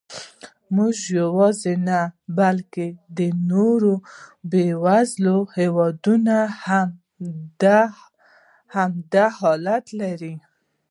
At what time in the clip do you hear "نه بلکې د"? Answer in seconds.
1.87-3.19